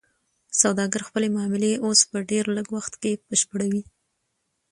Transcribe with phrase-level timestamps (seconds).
[0.61, 3.83] سوداګر خپلې معاملې اوس په ډیر لږ وخت کې بشپړوي.